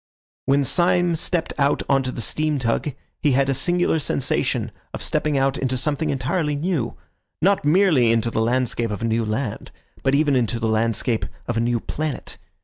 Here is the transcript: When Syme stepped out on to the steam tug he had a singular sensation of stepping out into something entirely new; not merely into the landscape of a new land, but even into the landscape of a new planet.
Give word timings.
When 0.45 0.63
Syme 0.63 1.15
stepped 1.15 1.53
out 1.59 1.83
on 1.87 2.01
to 2.01 2.11
the 2.11 2.21
steam 2.23 2.57
tug 2.57 2.93
he 3.19 3.33
had 3.33 3.49
a 3.49 3.53
singular 3.53 3.99
sensation 3.99 4.71
of 4.95 5.03
stepping 5.03 5.37
out 5.37 5.59
into 5.59 5.77
something 5.77 6.09
entirely 6.09 6.55
new; 6.55 6.97
not 7.39 7.63
merely 7.65 8.11
into 8.11 8.31
the 8.31 8.41
landscape 8.41 8.89
of 8.89 9.03
a 9.03 9.05
new 9.05 9.23
land, 9.23 9.71
but 10.01 10.15
even 10.15 10.35
into 10.35 10.59
the 10.59 10.67
landscape 10.67 11.25
of 11.47 11.55
a 11.55 11.59
new 11.61 11.79
planet. 11.79 12.39